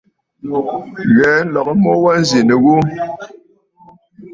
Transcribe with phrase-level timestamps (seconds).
[1.15, 2.75] Ghɛ̀ɛ nlɔgə mu wa nzì nɨ ghu.